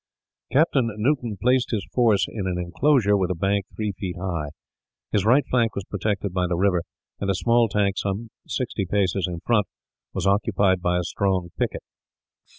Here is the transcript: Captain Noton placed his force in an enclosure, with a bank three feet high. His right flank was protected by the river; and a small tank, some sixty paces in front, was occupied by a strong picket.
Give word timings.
Captain 0.51 0.89
Noton 0.97 1.37
placed 1.39 1.69
his 1.69 1.85
force 1.93 2.25
in 2.27 2.47
an 2.47 2.57
enclosure, 2.57 3.15
with 3.15 3.29
a 3.29 3.35
bank 3.35 3.65
three 3.75 3.91
feet 3.99 4.15
high. 4.19 4.49
His 5.11 5.27
right 5.27 5.45
flank 5.47 5.75
was 5.75 5.83
protected 5.83 6.33
by 6.33 6.47
the 6.47 6.57
river; 6.57 6.81
and 7.19 7.29
a 7.29 7.35
small 7.35 7.69
tank, 7.69 7.99
some 7.99 8.31
sixty 8.47 8.87
paces 8.87 9.27
in 9.27 9.41
front, 9.45 9.67
was 10.15 10.25
occupied 10.25 10.81
by 10.81 10.97
a 10.97 11.03
strong 11.03 11.49
picket. 11.55 11.83